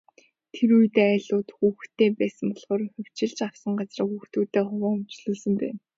[0.53, 5.79] Тэр үед, айлууд олон хүүхэдтэй байсан болохоор хувьчилж авсан газраа хүүхдүүддээ хуваан өмчлүүлсэн байна.